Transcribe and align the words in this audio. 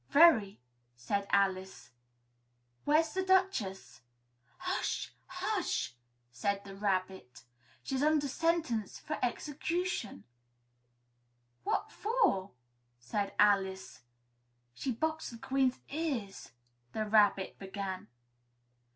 "Very," 0.09 0.59
said 0.95 1.27
Alice. 1.29 1.91
"Where's 2.85 3.13
the 3.13 3.21
Duchess?" 3.21 4.01
"Hush! 4.57 5.13
Hush!" 5.27 5.93
said 6.31 6.63
the 6.63 6.75
Rabbit. 6.75 7.43
"She's 7.83 8.01
under 8.01 8.27
sentence 8.27 9.01
of 9.07 9.17
execution." 9.21 10.23
"What 11.63 11.91
for?" 11.91 12.49
said 12.97 13.35
Alice. 13.37 14.01
"She 14.73 14.91
boxed 14.91 15.29
the 15.29 15.37
Queen's 15.37 15.79
ears" 15.89 16.49
the 16.93 17.05
Rabbit 17.05 17.59
began. 17.59 18.07